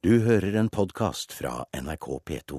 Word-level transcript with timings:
Du 0.00 0.14
hører 0.24 0.54
en 0.56 0.68
podkast 0.72 1.34
fra 1.36 1.66
NRK 1.76 2.06
P2. 2.24 2.56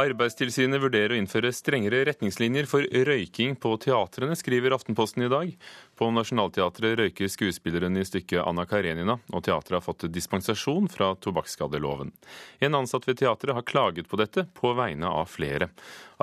Arbeidstilsynet 0.00 0.80
vurderer 0.80 1.12
å 1.12 1.18
innføre 1.20 1.50
strengere 1.52 2.00
retningslinjer 2.08 2.64
for 2.70 2.86
røyking 3.04 3.58
på 3.60 3.74
teatrene, 3.84 4.32
skriver 4.32 4.72
Aftenposten 4.72 5.26
i 5.26 5.28
dag. 5.28 5.52
På 6.00 6.08
Nationaltheatret 6.16 6.96
røyker 7.02 7.28
skuespilleren 7.28 8.00
i 8.00 8.06
stykket 8.08 8.40
Anna 8.40 8.64
Karenina, 8.64 9.18
og 9.28 9.44
teatret 9.44 9.76
har 9.76 9.84
fått 9.84 10.08
dispensasjon 10.14 10.88
fra 10.88 11.12
tobakksskadeloven. 11.20 12.14
En 12.64 12.80
ansatt 12.80 13.04
ved 13.04 13.20
teatret 13.20 13.60
har 13.60 13.68
klaget 13.68 14.08
på 14.08 14.16
dette, 14.24 14.48
på 14.56 14.72
vegne 14.80 15.12
av 15.12 15.28
flere. 15.28 15.68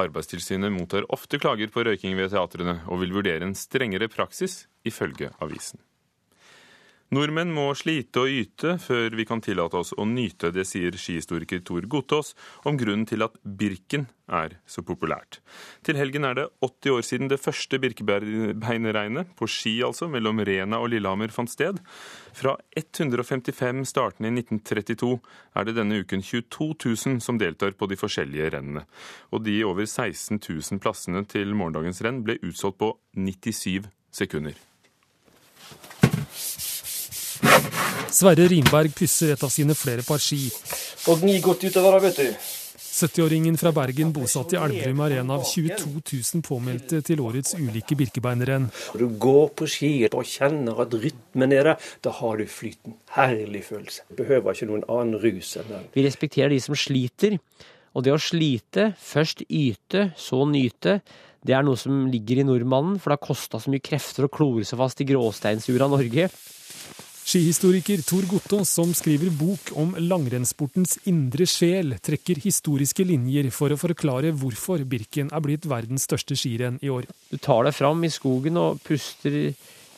Arbeidstilsynet 0.02 0.74
mottar 0.74 1.06
ofte 1.14 1.38
klager 1.38 1.70
på 1.70 1.86
røyking 1.86 2.18
ved 2.18 2.34
teatrene, 2.34 2.80
og 2.90 3.06
vil 3.06 3.14
vurdere 3.22 3.46
en 3.46 3.54
strengere 3.54 4.10
praksis, 4.10 4.64
ifølge 4.82 5.30
avisen. 5.38 5.78
Nordmenn 7.16 7.54
må 7.56 7.70
slite 7.78 8.26
og 8.26 8.32
yte 8.34 8.74
før 8.82 9.14
vi 9.16 9.24
kan 9.28 9.40
tillate 9.44 9.78
oss 9.80 9.94
å 9.96 10.04
nyte, 10.10 10.50
det 10.52 10.66
sier 10.68 10.98
skihistoriker 11.00 11.62
Tor 11.64 11.86
Gotaas 11.88 12.34
om 12.68 12.76
grunnen 12.80 13.06
til 13.08 13.24
at 13.24 13.38
Birken 13.46 14.10
er 14.28 14.58
så 14.68 14.84
populært. 14.84 15.38
Til 15.86 15.96
helgen 15.96 16.28
er 16.28 16.36
det 16.36 16.46
80 16.66 16.96
år 16.98 17.06
siden 17.08 17.32
det 17.32 17.40
første 17.40 17.80
Birkebeinerregnet, 17.80 19.32
på 19.38 19.48
ski 19.48 19.78
altså, 19.88 20.10
mellom 20.12 20.44
Rena 20.50 20.82
og 20.82 20.92
Lillehammer 20.92 21.32
fant 21.32 21.54
sted. 21.54 21.80
Fra 22.36 22.58
155 22.76 23.86
startende 23.94 24.34
i 24.34 24.36
1932 24.42 25.16
er 25.56 25.70
det 25.70 25.80
denne 25.80 26.04
uken 26.04 26.26
22 26.26 26.72
000 26.84 27.24
som 27.24 27.40
deltar 27.40 27.80
på 27.80 27.88
de 27.92 28.02
forskjellige 28.02 28.52
rennene. 28.58 28.88
Og 29.32 29.46
de 29.48 29.62
over 29.64 29.88
16 29.88 30.42
000 30.42 30.84
plassene 30.84 31.24
til 31.32 31.56
morgendagens 31.56 32.04
renn 32.04 32.26
ble 32.28 32.42
utsolgt 32.44 32.82
på 32.82 32.96
97 33.16 33.94
sekunder. 34.12 34.58
Sverre 38.16 38.46
Rimberg 38.48 38.94
pysser 38.96 39.34
et 39.34 39.42
av 39.44 39.52
sine 39.52 39.76
flere 39.76 40.04
par 40.08 40.22
ski. 40.24 40.46
Og 41.12 41.20
gni 41.20 41.42
godt 41.44 41.66
utover, 41.68 41.98
vet 42.06 42.22
du. 42.22 42.30
70-åringen 42.96 43.58
fra 43.60 43.74
Bergen 43.76 44.14
bosatt 44.16 44.54
i 44.56 44.60
Elverum 44.62 45.02
er 45.04 45.18
en 45.20 45.34
av 45.36 45.44
22 45.44 45.90
000 46.00 46.44
påmeldte 46.48 47.02
til 47.04 47.20
årets 47.20 47.58
ulike 47.60 47.98
Birkebeinerrenn. 48.00 48.70
Du 48.96 49.10
går 49.20 49.52
på 49.60 49.68
ski 49.68 49.92
og 50.08 50.24
kjenner 50.32 50.80
at 50.86 50.96
rytmen 50.96 51.58
er 51.58 51.74
der, 51.74 51.90
da 52.08 52.16
har 52.22 52.40
du 52.40 52.48
flyten. 52.48 52.96
Herlig 53.18 53.66
følelse. 53.68 54.08
Behøver 54.16 54.56
ikke 54.56 54.72
noen 54.72 54.88
annen 54.88 55.20
rus 55.20 55.58
enn 55.60 55.68
den. 55.74 55.92
Vi 55.92 56.08
respekterer 56.08 56.56
de 56.56 56.64
som 56.64 56.80
sliter. 56.80 57.36
Og 57.96 58.08
det 58.08 58.16
å 58.16 58.20
slite, 58.20 58.94
først 58.96 59.44
yte, 59.50 60.10
så 60.16 60.46
nyte, 60.48 61.02
det 61.44 61.56
er 61.56 61.68
noe 61.68 61.80
som 61.80 62.08
ligger 62.12 62.40
i 62.40 62.48
nordmannen, 62.48 62.96
for 62.96 63.12
det 63.12 63.20
har 63.20 63.28
kosta 63.28 63.60
så 63.60 63.72
mye 63.72 63.84
krefter 63.84 64.28
å 64.28 64.32
klore 64.32 64.64
seg 64.68 64.80
fast 64.80 65.04
i 65.04 65.12
gråsteinsjorda 65.12 65.92
Norge. 65.92 66.32
Skihistoriker 67.26 68.04
Tor 68.06 68.22
Gottaas, 68.30 68.70
som 68.70 68.92
skriver 68.94 69.32
bok 69.34 69.72
om 69.82 69.96
langrennssportens 69.98 71.00
indre 71.10 71.48
sjel, 71.50 71.96
trekker 71.98 72.38
historiske 72.44 73.02
linjer 73.02 73.50
for 73.50 73.74
å 73.74 73.80
forklare 73.82 74.30
hvorfor 74.38 74.84
Birken 74.86 75.32
er 75.34 75.42
blitt 75.42 75.66
verdens 75.66 76.06
største 76.06 76.38
skirenn 76.38 76.78
i 76.86 76.94
år. 76.94 77.10
Du 77.32 77.40
tar 77.42 77.66
deg 77.66 77.74
fram 77.74 78.06
i 78.06 78.14
skogen 78.14 78.62
og 78.62 78.78
puster 78.86 79.40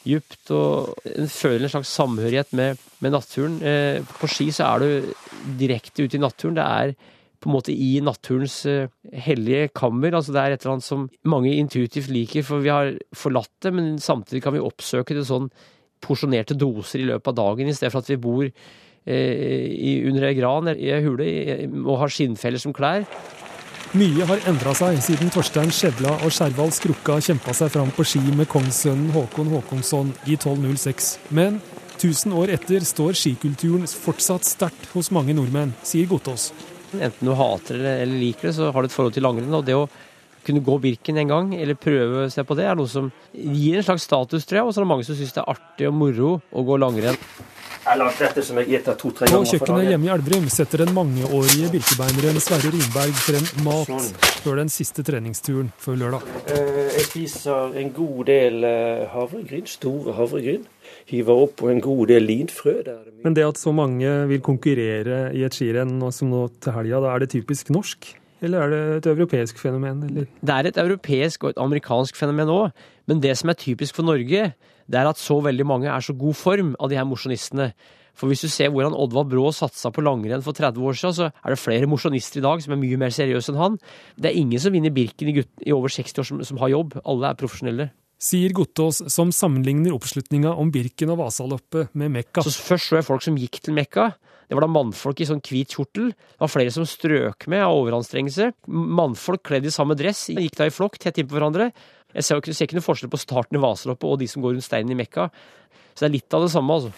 djupt 0.08 0.55
og 0.55 0.95
føler 1.28 1.67
en 1.67 1.75
slags 1.75 1.92
samhørighet 2.00 2.55
med, 2.55 2.80
med 3.03 3.17
naturen. 3.17 3.59
Eh, 3.59 4.00
på 4.08 4.31
ski 4.31 4.48
så 4.55 4.72
er 4.72 4.86
du 4.86 5.14
direkte 5.59 6.08
ute 6.08 6.16
i 6.16 6.23
naturen. 6.23 6.55
Det 6.55 6.72
er 6.80 6.98
på 7.44 7.52
en 7.52 7.58
måte 7.59 7.75
i 7.75 7.98
naturens 8.00 8.61
eh, 8.72 8.88
hellige 9.28 9.73
kammer. 9.75 10.16
altså 10.16 10.31
Det 10.31 10.45
er 10.45 10.55
et 10.55 10.64
eller 10.64 10.78
annet 10.78 10.92
som 10.94 11.09
mange 11.28 11.58
intuitivt 11.59 12.08
liker, 12.08 12.48
for 12.48 12.64
vi 12.64 12.72
har 12.72 12.95
forlatt 13.11 13.52
det, 13.67 13.75
men 13.75 13.98
samtidig 14.00 14.48
kan 14.48 14.55
vi 14.55 14.64
oppsøke 14.64 15.20
det 15.20 15.28
sånn 15.28 15.52
porsjonerte 16.03 16.58
doser 16.58 17.03
i 17.03 17.08
løpet 17.09 17.31
av 17.34 17.40
dagen, 17.40 17.70
i 17.70 17.76
stedet 17.76 17.94
for 17.94 18.03
at 18.03 18.12
vi 18.12 18.20
bor 18.22 18.45
eh, 18.48 20.06
under 20.08 20.28
ei 20.30 20.38
gran 20.38 20.72
i 20.76 20.92
ei 20.94 21.02
hule 21.06 21.28
og 21.84 22.04
har 22.04 22.14
skinnfeller 22.14 22.62
som 22.62 22.76
klær. 22.76 23.08
Mye 23.95 24.26
har 24.28 24.42
endra 24.50 24.73
seg 24.76 24.98
siden 25.00 25.30
Torstein 25.31 25.70
Skjevla 25.72 26.17
og 26.26 26.34
Skjervald 26.36 26.73
Skrukka 26.76 27.22
kjempa 27.23 27.54
seg 27.56 27.72
fram 27.72 27.94
på 27.95 28.04
ski 28.04 28.20
med 28.36 28.49
kongssønnen 28.52 29.14
Håkon 29.16 29.48
Håkonsson 29.54 30.10
i 30.27 30.36
1206. 30.36 31.14
Men 31.32 31.61
1000 31.95 32.36
år 32.36 32.52
etter 32.58 32.83
står 32.83 33.16
skikulturen 33.16 33.88
fortsatt 33.88 34.45
sterkt 34.45 34.92
hos 34.92 35.08
mange 35.16 35.33
nordmenn, 35.38 35.71
sier 35.88 36.10
Gotaas. 36.11 36.52
Enten 36.94 37.30
du 37.30 37.33
hater 37.39 37.80
det 37.80 37.95
eller 38.04 38.21
liker 38.26 38.50
det, 38.50 38.58
så 38.60 38.73
har 38.76 38.83
du 38.83 38.89
et 38.92 38.98
forhold 38.98 39.16
til 39.16 39.26
langrenn. 39.26 39.55
og 39.55 39.66
det 39.66 39.80
å 39.80 39.88
kunne 40.47 40.63
gå 40.65 40.80
Birken 40.87 41.19
en 41.21 41.33
gang, 41.33 41.52
eller 41.58 41.77
prøve 41.80 42.25
å 42.25 42.31
se 42.31 42.45
på 42.47 42.58
det, 42.58 42.65
er 42.69 42.80
noe 42.80 42.89
som 42.91 43.11
gir 43.33 43.80
en 43.80 43.85
slags 43.85 44.08
status, 44.08 44.47
tror 44.47 44.61
jeg. 44.61 44.67
Og 44.67 44.73
så 44.73 44.81
er 44.81 44.87
det 44.87 44.93
mange 44.95 45.08
som 45.08 45.19
syns 45.19 45.35
det 45.35 45.43
er 45.43 45.53
artig 45.58 45.91
og 45.91 45.95
moro 45.99 46.33
å 46.52 46.65
gå 46.67 46.80
langrenn. 46.81 47.19
På 47.87 49.43
kjøkkenet 49.47 49.85
hjemme 49.87 50.09
i 50.09 50.09
Elverum 50.11 50.49
setter 50.52 50.81
den 50.83 50.89
mangeårige 50.91 51.69
birkebeineren 51.71 52.41
Sverre 52.43 52.71
Rimberg 52.73 53.15
frem 53.15 53.45
mat 53.63 53.87
sånn. 53.87 54.09
før 54.43 54.59
den 54.59 54.71
siste 54.73 55.05
treningsturen 55.08 55.69
før 55.80 56.02
lørdag. 56.02 56.27
Jeg 56.52 57.05
spiser 57.08 57.79
en 57.79 57.93
god 57.95 58.19
del 58.27 58.67
havregryn, 59.14 59.64
store 59.71 60.17
havregryn. 60.19 60.67
Hiver 61.08 61.47
oppå 61.47 61.71
en 61.71 61.79
god 61.83 62.11
del 62.11 62.27
linfrø. 62.27 62.75
Men 63.23 63.39
det 63.39 63.47
at 63.47 63.61
så 63.61 63.71
mange 63.71 64.11
vil 64.33 64.43
konkurrere 64.43 65.29
i 65.31 65.47
et 65.47 65.55
skirenn 65.55 66.02
som 66.11 66.33
nå 66.33 66.49
til 66.59 66.75
helga, 66.75 66.99
da 67.05 67.15
er 67.15 67.23
det 67.23 67.31
typisk 67.37 67.71
norsk? 67.71 68.17
Eller 68.45 68.64
er 68.64 68.71
det 68.71 68.80
et 68.98 69.11
europeisk 69.14 69.59
fenomen? 69.61 70.03
Eller? 70.08 70.27
Det 70.42 70.53
er 70.53 70.70
et 70.70 70.80
europeisk 70.81 71.43
og 71.43 71.53
et 71.53 71.61
amerikansk 71.61 72.17
fenomen 72.20 72.52
òg. 72.53 72.71
Men 73.09 73.21
det 73.23 73.36
som 73.39 73.49
er 73.49 73.58
typisk 73.59 73.98
for 73.98 74.05
Norge, 74.05 74.52
det 74.87 74.99
er 74.99 75.09
at 75.09 75.21
så 75.21 75.39
veldig 75.43 75.65
mange 75.65 75.89
er 75.89 76.03
så 76.03 76.14
god 76.14 76.37
form 76.37 76.76
av 76.80 76.92
de 76.92 76.99
her 76.99 77.08
mosjonistene. 77.08 77.71
For 78.17 78.30
hvis 78.30 78.42
du 78.45 78.49
ser 78.49 78.71
hvordan 78.73 78.95
Oddvar 78.97 79.27
Brå 79.30 79.52
satsa 79.53 79.92
på 79.93 80.02
langrenn 80.02 80.42
for 80.45 80.58
30 80.58 80.81
år 80.81 80.97
siden, 80.97 81.14
så 81.14 81.30
er 81.30 81.53
det 81.53 81.61
flere 81.61 81.89
mosjonister 81.89 82.42
i 82.42 82.45
dag 82.47 82.64
som 82.64 82.73
er 82.73 82.81
mye 82.81 82.97
mer 82.97 83.14
seriøse 83.14 83.53
enn 83.53 83.61
han. 83.61 83.77
Det 84.17 84.31
er 84.31 84.39
ingen 84.42 84.61
som 84.61 84.73
vinner 84.73 84.93
Birken 84.93 85.30
i, 85.30 85.37
gutt, 85.37 85.53
i 85.61 85.76
over 85.76 85.93
60 85.93 86.23
år 86.23 86.30
som, 86.31 86.43
som 86.49 86.61
har 86.64 86.73
jobb. 86.73 86.97
Alle 87.05 87.30
er 87.30 87.39
profesjonelle 87.39 87.92
sier 88.17 88.53
Gottaas, 88.58 89.03
som 89.14 89.31
sammenligner 89.33 89.93
oppslutninga 89.95 90.55
om 90.58 90.71
Birken 90.73 91.11
og 91.14 91.21
Vasaloppet 91.21 91.93
med 91.97 92.14
Mekka. 92.15 92.42
Så 92.42 92.53
Først 92.65 92.89
så 92.89 92.97
jeg 92.97 93.05
folk 93.05 93.26
som 93.26 93.37
gikk 93.37 93.61
til 93.61 93.77
Mekka. 93.77 94.09
Det 94.47 94.55
var 94.55 94.63
da 94.63 94.69
mannfolk 94.71 95.19
i 95.19 95.27
sånn 95.27 95.41
hvit 95.43 95.75
kjortel. 95.75 96.13
Det 96.15 96.39
var 96.39 96.52
flere 96.52 96.71
som 96.71 96.85
strøk 96.87 97.49
med 97.52 97.65
av 97.65 97.75
overanstrengelse. 97.81 98.53
Mannfolk 98.71 99.43
kledd 99.49 99.67
i 99.67 99.73
samme 99.75 99.97
dress 99.99 100.30
gikk 100.31 100.55
da 100.55 100.69
i 100.69 100.73
flokk 100.73 100.95
tett 101.03 101.19
innpå 101.19 101.35
hverandre. 101.35 101.69
Jeg 102.15 102.23
ser, 102.23 102.39
ser, 102.47 102.63
ikke 102.63 102.77
noe 102.80 102.85
forskjell 102.85 103.11
på 103.11 103.19
starten 103.19 103.59
i 103.59 103.61
Vasaloppet 103.61 104.08
og 104.08 104.21
de 104.21 104.30
som 104.31 104.45
går 104.45 104.55
rundt 104.55 104.67
steinen 104.67 104.95
i 104.95 104.99
Mekka. 105.02 105.27
Så 105.91 106.05
det 106.05 106.08
er 106.08 106.15
litt 106.15 106.37
av 106.37 106.45
det 106.45 106.52
samme, 106.53 106.80
altså. 106.80 106.93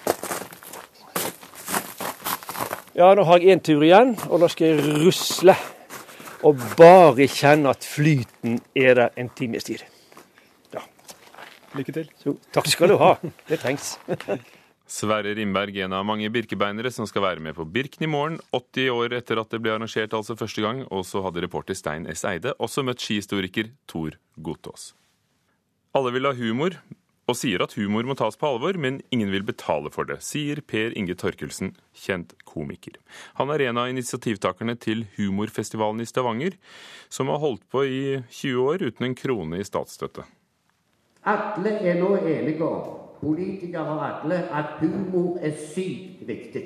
Ja, 3.00 3.14
nå 3.16 3.24
har 3.26 3.42
jeg 3.42 3.56
én 3.56 3.64
tur 3.64 3.82
igjen, 3.86 4.14
og 4.30 4.44
nå 4.44 4.50
skal 4.52 4.76
jeg 4.76 4.98
rusle. 5.06 5.56
Og 6.46 6.60
bare 6.78 7.26
kjenne 7.32 7.74
at 7.74 7.88
flyten 7.88 8.60
er 8.78 8.94
der 9.00 9.18
en 9.20 9.34
times 9.36 9.66
tid. 9.66 9.88
Lykke 11.78 11.94
til. 11.94 12.08
Så, 12.18 12.34
takk 12.54 12.70
skal 12.70 12.90
du 12.90 12.98
ha. 12.98 13.16
Det 13.50 13.60
trengs. 13.62 13.98
Sverre 14.90 15.36
Rimberg, 15.38 15.76
en 15.78 15.94
av 15.94 16.06
mange 16.08 16.32
birkebeinere 16.34 16.90
som 16.90 17.06
skal 17.06 17.22
være 17.22 17.44
med 17.46 17.54
på 17.54 17.66
Birken 17.70 18.08
i 18.08 18.10
morgen, 18.10 18.40
80 18.50 18.88
år 18.90 19.14
etter 19.20 19.38
at 19.38 19.52
det 19.54 19.60
ble 19.62 19.76
arrangert 19.76 20.16
altså 20.18 20.34
første 20.38 20.64
gang. 20.66 20.80
Og 20.90 21.04
så 21.06 21.22
hadde 21.22 21.44
reporter 21.46 21.78
Stein 21.78 22.08
S. 22.10 22.24
Eide 22.26 22.56
også 22.58 22.82
møtt 22.88 23.04
skihistoriker 23.04 23.70
Tor 23.86 24.18
Gotaas. 24.42 24.96
Alle 25.94 26.14
vil 26.16 26.26
ha 26.26 26.34
humor, 26.34 26.74
og 27.30 27.38
sier 27.38 27.62
at 27.62 27.76
humor 27.78 28.08
må 28.10 28.16
tas 28.18 28.38
på 28.40 28.50
alvor, 28.50 28.80
men 28.82 28.98
ingen 29.14 29.30
vil 29.30 29.46
betale 29.46 29.92
for 29.94 30.10
det, 30.10 30.18
sier 30.26 30.64
Per 30.66 30.96
Inge 30.98 31.14
Torkelsen, 31.22 31.76
kjent 31.94 32.34
komiker. 32.50 32.98
Han 33.38 33.54
er 33.54 33.68
en 33.68 33.82
av 33.82 33.92
initiativtakerne 33.92 34.74
til 34.82 35.06
Humorfestivalen 35.20 36.02
i 36.02 36.10
Stavanger, 36.10 36.58
som 37.14 37.30
har 37.30 37.42
holdt 37.44 37.68
på 37.70 37.86
i 37.86 38.02
20 38.26 38.66
år 38.66 38.88
uten 38.90 39.06
en 39.12 39.18
krone 39.18 39.62
i 39.62 39.70
statsstøtte. 39.70 40.26
Alle 41.30 41.76
er 41.86 42.02
nå 42.02 42.16
enige 42.24 42.66
om, 42.66 43.09
politikere 43.22 43.86
og 43.86 44.06
alle, 44.08 44.42
at 44.50 44.80
humor 44.82 45.38
er 45.42 45.56
sykt 45.74 46.26
viktig. 46.28 46.66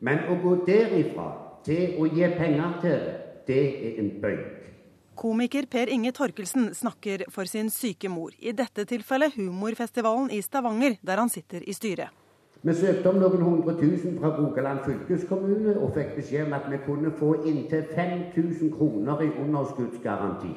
Men 0.00 0.24
å 0.30 0.38
gå 0.40 0.54
derifra 0.66 1.30
til 1.66 1.98
å 2.00 2.08
gi 2.08 2.30
penger 2.38 2.78
til 2.80 2.96
det, 3.04 3.18
det 3.50 3.62
er 3.86 4.00
en 4.00 4.10
bøyg. 4.22 4.46
Komiker 5.20 5.66
Per 5.68 5.90
Inge 5.92 6.12
Torkelsen 6.16 6.70
snakker 6.74 7.26
for 7.34 7.44
sin 7.44 7.68
syke 7.70 8.08
mor, 8.08 8.30
i 8.38 8.54
dette 8.56 8.86
tilfellet 8.88 9.34
Humorfestivalen 9.36 10.30
i 10.32 10.40
Stavanger, 10.40 10.96
der 11.02 11.20
han 11.20 11.28
sitter 11.28 11.66
i 11.66 11.74
styret. 11.76 12.14
Vi 12.62 12.74
søkte 12.76 13.08
om 13.08 13.16
noen 13.20 13.42
hundre 13.42 13.72
tusen 13.78 14.18
fra 14.20 14.34
Rogaland 14.36 14.82
fylkeskommune 14.84 15.78
og 15.80 15.94
fikk 15.96 16.10
beskjed 16.18 16.44
om 16.44 16.56
at 16.58 16.66
vi 16.68 16.78
kunne 16.84 17.12
få 17.16 17.30
inntil 17.48 17.86
5000 17.94 18.72
kroner 18.76 19.22
i 19.24 19.30
underskuddsgaranti. 19.44 20.52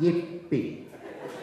Jippi. 0.00 0.62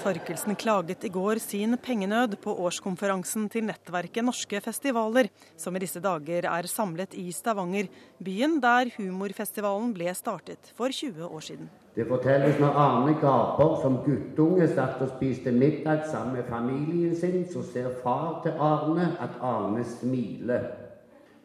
Torkelsen 0.03 0.57
klaget 0.59 1.05
i 1.07 1.09
går 1.09 1.39
sin 1.39 1.77
pengenød 1.79 2.33
på 2.43 2.51
årskonferansen 2.65 3.45
til 3.47 3.63
nettverket 3.69 4.25
Norske 4.27 4.59
festivaler, 4.59 5.29
som 5.55 5.77
i 5.77 5.79
disse 5.79 6.01
dager 6.03 6.43
er 6.49 6.67
samlet 6.67 7.15
i 7.15 7.29
Stavanger, 7.31 7.87
byen 8.19 8.57
der 8.59 8.91
humorfestivalen 8.97 9.93
ble 9.95 10.11
startet 10.11 10.73
for 10.75 10.91
20 10.91 11.23
år 11.23 11.47
siden. 11.47 11.71
Det 11.95 12.09
fortelles 12.09 12.59
når 12.59 12.75
Arne 12.83 13.15
Gaper 13.21 13.79
som 13.79 14.01
guttunge 14.03 14.67
satt 14.75 14.99
og 15.05 15.15
spiste 15.15 15.55
middag 15.55 16.03
sammen 16.11 16.35
med 16.35 16.51
familien 16.51 17.15
sin, 17.15 17.45
så 17.47 17.63
ser 17.63 17.93
far 18.03 18.41
til 18.43 18.59
Arne 18.59 19.13
at 19.23 19.39
Arne 19.39 19.87
smiler. 19.87 20.67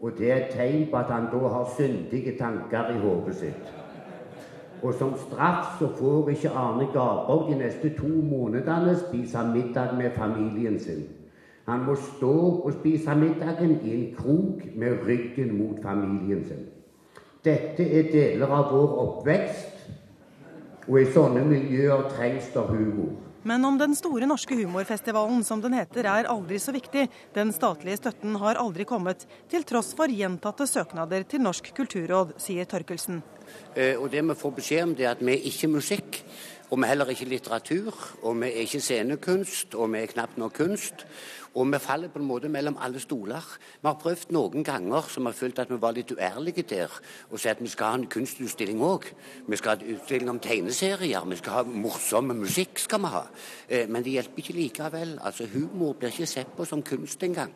Og 0.03 0.19
det 0.19 0.33
er 0.33 0.41
et 0.49 0.57
tegn 0.59 0.89
på 0.91 0.99
at 0.99 1.15
han 1.15 1.31
da 1.31 1.47
har 1.47 1.77
syndige 1.79 2.35
tanker 2.39 2.91
i 2.91 2.99
hodet 3.07 3.39
sitt. 3.39 3.71
Og 4.83 4.95
som 4.95 5.15
straff 5.17 5.79
så 5.79 5.89
får 5.99 6.29
ikke 6.29 6.51
Arne 6.51 6.87
Garborg 6.93 7.51
de 7.51 7.59
neste 7.59 7.91
to 7.97 8.09
månedene 8.09 8.95
spise 8.99 9.39
middag 9.55 9.95
med 9.99 10.11
familien 10.17 10.79
sin. 10.81 11.07
Han 11.69 11.85
må 11.85 11.95
stå 11.95 12.35
og 12.65 12.73
spise 12.73 13.15
middagen 13.15 13.79
i 13.85 13.95
en 13.95 14.15
krok 14.17 14.63
med 14.77 15.03
ryggen 15.07 15.59
mot 15.59 15.83
familien 15.83 16.45
sin. 16.45 16.67
Dette 17.45 17.85
er 17.85 18.13
deler 18.13 18.47
av 18.47 18.73
vår 18.73 18.95
oppvekst, 19.03 19.75
og 20.89 21.01
i 21.01 21.11
sånne 21.13 21.45
miljøer 21.45 22.09
trengs 22.15 22.49
det 22.55 22.65
humor. 22.71 23.28
Men 23.47 23.65
om 23.65 23.79
den 23.79 23.95
store 23.97 24.27
norske 24.27 24.57
humorfestivalen, 24.59 25.45
som 25.47 25.61
den 25.63 25.77
heter, 25.79 26.09
er 26.11 26.29
aldri 26.31 26.59
så 26.59 26.75
viktig. 26.75 27.07
Den 27.37 27.53
statlige 27.55 28.01
støtten 28.01 28.35
har 28.43 28.59
aldri 28.59 28.87
kommet, 28.89 29.27
til 29.51 29.67
tross 29.69 29.93
for 29.99 30.11
gjentatte 30.11 30.67
søknader 30.67 31.27
til 31.29 31.45
Norsk 31.45 31.71
kulturråd, 31.77 32.35
sier 32.43 32.67
Torkelsen. 32.69 33.23
Eh, 33.75 33.95
og 33.95 34.11
det 34.13 34.25
vi 34.27 34.39
får 34.39 34.57
beskjed 34.59 34.87
om, 34.89 34.95
er 34.99 35.13
at 35.13 35.23
vi 35.23 35.37
er 35.37 35.51
ikke 35.53 35.71
musikk. 35.71 36.23
Og 36.69 36.77
vi 36.77 36.85
er 36.85 36.91
heller 36.91 37.09
ikke 37.09 37.31
litteratur, 37.31 37.95
og 38.23 38.35
vi 38.43 38.51
er 38.51 38.65
ikke 38.67 38.83
scenekunst, 38.85 39.73
og 39.79 39.89
vi 39.95 40.03
er 40.03 40.11
knapt 40.11 40.37
nok 40.37 40.53
kunst. 40.59 41.07
Og 41.59 41.67
vi 41.73 41.79
faller 41.83 42.11
på 42.13 42.21
en 42.23 42.29
måte 42.29 42.49
mellom 42.49 42.77
alle 42.79 43.01
stoler. 43.03 43.43
Vi 43.81 43.89
har 43.89 43.99
prøvd 43.99 44.31
noen 44.37 44.65
ganger 44.67 45.09
som 45.11 45.27
har 45.27 45.35
følt 45.35 45.59
at 45.59 45.73
vi 45.73 45.81
var 45.83 45.97
litt 45.97 46.13
uærlige 46.15 46.63
der, 46.71 46.95
og 47.31 47.41
sagt 47.41 47.59
at 47.59 47.65
vi 47.65 47.73
skal 47.73 47.91
ha 47.91 47.99
en 47.99 48.07
kunstutstilling 48.13 48.79
òg. 48.85 49.09
Vi 49.49 49.59
skal 49.59 49.75
ha 49.75 49.81
en 49.81 49.97
utstilling 49.97 50.31
om 50.31 50.41
tegneserier, 50.45 51.27
vi 51.27 51.41
skal 51.41 51.59
ha 51.59 51.65
morsomme 51.67 52.39
musikk. 52.39 52.79
skal 52.79 53.03
vi 53.03 53.13
ha. 53.17 53.27
Eh, 53.69 53.89
men 53.89 54.05
det 54.05 54.15
hjelper 54.15 54.39
ikke 54.45 54.59
likevel. 54.61 55.19
Altså, 55.21 55.47
Humor 55.53 55.93
blir 55.99 56.15
ikke 56.15 56.27
sett 56.27 56.57
på 56.57 56.65
som 56.65 56.83
kunst 56.83 57.23
engang. 57.23 57.53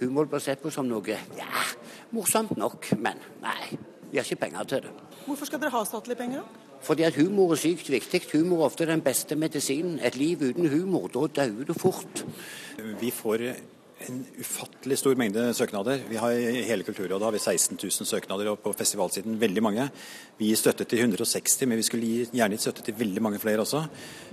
Humor 0.00 0.24
blir 0.24 0.40
sett 0.40 0.62
på 0.62 0.70
som 0.70 0.88
noe 0.88 1.18
ja, 1.38 1.66
morsomt 2.10 2.56
nok, 2.56 2.92
men 2.98 3.20
nei. 3.42 3.93
Vi 4.14 4.18
har 4.18 4.24
ikke 4.30 4.44
penger 4.44 4.62
til 4.70 4.82
det. 4.84 4.90
Hvorfor 5.26 5.48
skal 5.48 5.58
dere 5.58 5.74
ha 5.74 5.80
statlige 5.84 6.16
penger, 6.16 6.44
da? 6.44 6.76
Fordi 6.86 7.02
at 7.02 7.16
humor 7.18 7.50
er 7.52 7.58
sykt 7.58 7.88
viktig. 7.90 8.20
Humor 8.30 8.60
er 8.60 8.68
ofte 8.68 8.86
den 8.86 9.00
beste 9.02 9.34
medisinen. 9.34 9.96
Et 10.06 10.14
liv 10.16 10.38
uten 10.38 10.68
humor, 10.70 11.08
da 11.10 11.26
dauer 11.40 11.66
du 11.66 11.74
fort. 11.74 12.22
Vi 13.00 13.10
får 13.10 13.42
en 14.02 14.24
ufattelig 14.40 14.98
stor 14.98 15.14
mengde 15.18 15.42
søknader. 15.54 16.00
Vi 16.08 16.18
har 16.18 16.34
I 16.34 16.62
hele 16.66 16.84
Kulturrådet 16.84 17.24
har 17.24 17.32
vi 17.32 17.38
16 17.38 17.78
000 17.78 18.08
søknader, 18.08 18.50
og 18.50 18.58
på 18.62 18.72
festivalsiden 18.76 19.38
veldig 19.40 19.62
mange. 19.62 19.86
Vi 20.38 20.50
gir 20.50 20.58
støtte 20.58 20.84
til 20.84 21.04
160, 21.04 21.66
men 21.70 21.78
vi 21.78 21.86
skulle 21.86 22.26
gjerne 22.34 22.56
gitt 22.56 22.64
støtte 22.66 22.84
til 22.84 22.96
veldig 22.98 23.22
mange 23.22 23.38
flere 23.38 23.62
også. 23.62 23.84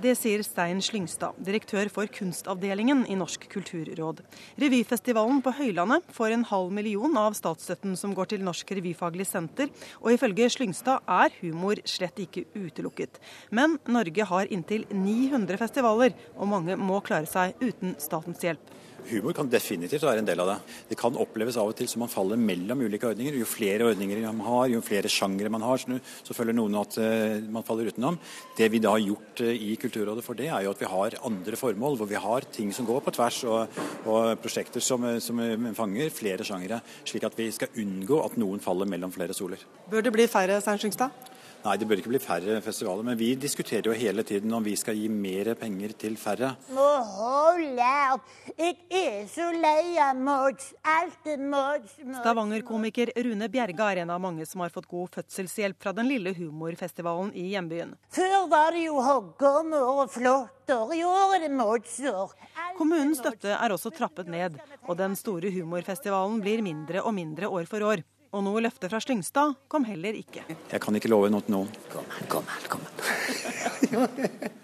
Det 0.01 0.15
sier 0.17 0.43
Stein 0.43 0.81
Slyngstad, 0.81 1.37
direktør 1.45 1.91
for 1.93 2.09
kunstavdelingen 2.09 3.05
i 3.07 3.17
Norsk 3.19 3.45
kulturråd. 3.53 4.23
Revyfestivalen 4.61 5.43
på 5.45 5.53
Høylandet 5.61 6.09
får 6.15 6.35
en 6.35 6.47
halv 6.49 6.73
million 6.73 7.17
av 7.21 7.37
statsstøtten 7.37 7.95
som 7.99 8.15
går 8.17 8.33
til 8.33 8.45
Norsk 8.45 8.75
revyfaglig 8.75 9.29
senter, 9.29 9.69
og 10.01 10.15
ifølge 10.15 10.49
Slyngstad 10.57 11.05
er 11.07 11.37
humor 11.41 11.79
slett 11.85 12.19
ikke 12.25 12.47
utelukket. 12.57 13.21
Men 13.51 13.77
Norge 13.87 14.25
har 14.25 14.51
inntil 14.51 14.87
900 14.89 15.61
festivaler, 15.61 16.17
og 16.35 16.49
mange 16.49 16.79
må 16.81 16.99
klare 17.05 17.29
seg 17.29 17.55
uten 17.61 17.95
statens 18.01 18.41
hjelp. 18.41 18.79
Humor 19.09 19.35
kan 19.35 19.49
definitivt 19.51 20.05
være 20.05 20.21
en 20.21 20.27
del 20.27 20.41
av 20.43 20.51
det. 20.51 20.57
Det 20.91 20.97
kan 20.99 21.17
oppleves 21.19 21.57
av 21.59 21.71
og 21.71 21.77
til 21.77 21.89
som 21.89 22.03
man 22.03 22.11
faller 22.11 22.39
mellom 22.39 22.83
ulike 22.85 23.09
ordninger. 23.09 23.39
Jo 23.41 23.47
flere 23.49 23.87
ordninger 23.89 24.21
man 24.27 24.45
har, 24.45 24.67
jo 24.73 24.83
flere 24.85 25.11
sjangere 25.11 25.51
man 25.51 25.65
har, 25.65 25.81
så 25.81 26.37
føler 26.37 26.55
noen 26.55 26.77
at 26.79 26.97
uh, 27.01 27.41
man 27.51 27.65
faller 27.67 27.89
utenom. 27.91 28.19
Det 28.57 28.69
vi 28.71 28.81
da 28.83 28.93
har 28.95 29.03
gjort 29.03 29.43
uh, 29.43 29.51
i 29.51 29.75
Kulturrådet 29.81 30.25
for 30.25 30.37
det, 30.37 30.49
er 30.51 30.65
jo 30.65 30.75
at 30.75 30.83
vi 30.83 30.91
har 30.91 31.19
andre 31.27 31.59
formål, 31.59 31.97
hvor 31.99 32.09
vi 32.09 32.21
har 32.21 32.47
ting 32.53 32.71
som 32.75 32.87
går 32.87 33.03
på 33.05 33.15
tvers, 33.17 33.41
og, 33.49 33.81
og 34.05 34.31
prosjekter 34.41 34.83
som, 34.83 35.05
eh, 35.07 35.19
som, 35.23 35.39
fanger 35.77 36.13
flere 36.13 36.45
sjangere. 36.47 36.81
Slik 37.07 37.25
at 37.27 37.37
vi 37.37 37.49
skal 37.53 37.81
unngå 37.81 38.21
at 38.25 38.37
noen 38.41 38.63
faller 38.63 38.89
mellom 38.89 39.13
flere 39.13 39.35
soler. 39.37 39.61
Bør 39.91 40.05
det 40.05 40.13
bli 40.15 40.27
færre 40.31 40.61
Stein 40.61 40.81
Skyngstad? 40.81 41.31
Nei, 41.61 41.75
det 41.77 41.85
bør 41.85 41.99
ikke 42.01 42.09
bli 42.09 42.21
færre 42.21 42.55
festivaler. 42.65 43.05
Men 43.05 43.17
vi 43.19 43.33
diskuterer 43.37 43.91
jo 43.91 43.97
hele 43.97 44.23
tiden 44.25 44.53
om 44.57 44.63
vi 44.65 44.73
skal 44.79 44.97
gi 44.97 45.05
mer 45.13 45.53
penger 45.59 45.93
til 46.03 46.17
færre. 46.17 46.55
Må 46.73 46.87
holde 47.05 47.89
opp! 48.15 48.31
Jeg 48.57 48.79
er 48.91 49.27
så 49.31 49.47
lei 49.55 49.95
av 50.03 50.17
mods. 50.19 50.73
Alt 50.83 51.27
er 51.31 51.39
mods. 51.39 51.93
Stavanger-komiker 52.19 53.11
Rune 53.23 53.47
Bjerga 53.51 53.87
er 53.93 54.01
en 54.03 54.11
av 54.11 54.21
mange 54.21 54.45
som 54.45 54.63
har 54.63 54.73
fått 54.73 54.89
god 54.91 55.13
fødselshjelp 55.15 55.79
fra 55.81 55.93
den 55.95 56.09
lille 56.11 56.33
humorfestivalen 56.35 57.31
i 57.37 57.47
hjembyen. 57.53 57.95
Før 58.11 58.49
var 58.51 58.75
det 58.75 58.83
jo 58.89 58.99
hoggormer 59.03 59.87
og 60.03 60.11
flåtter. 60.11 60.95
I 60.95 61.03
år 61.07 61.35
er 61.37 61.45
det 61.45 61.51
modser. 61.55 62.35
Kommunens 62.77 63.19
støtte 63.23 63.55
er 63.55 63.73
også 63.73 63.91
trappet 63.95 64.27
ned, 64.31 64.59
og 64.87 64.97
den 64.99 65.15
store 65.19 65.51
humorfestivalen 65.55 66.41
blir 66.43 66.63
mindre 66.65 67.03
og 67.03 67.15
mindre 67.15 67.51
år 67.51 67.69
for 67.71 67.83
år. 67.87 68.03
Og 68.31 68.43
noe 68.45 68.61
løfte 68.63 68.87
fra 68.87 68.99
Slyngstad 69.03 69.57
kom 69.71 69.83
heller 69.87 70.15
ikke. 70.15 70.45
Jeg 70.47 70.83
kan 70.83 70.95
ikke 70.95 71.11
love 71.11 71.31
noe 71.31 71.43
til 71.43 71.57
noen. 71.57 71.71
Kom 71.91 72.07
her, 72.15 72.27
kom 72.31 72.47
her, 72.47 72.67
kom 72.71 72.83
her. 72.87 74.51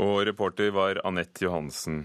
Og 0.00 0.20
reporter 0.24 0.70
var 0.72 1.00
Anette 1.04 1.44
Johansen 1.44 2.04